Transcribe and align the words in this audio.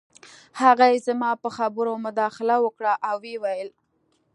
هغې 0.61 0.93
زما 1.07 1.31
په 1.43 1.49
خبرو 1.57 1.93
کې 1.97 2.03
مداخله 2.05 2.55
وکړه 2.61 2.93
او 3.09 3.15
وویې 3.19 3.37
ویل 3.41 3.69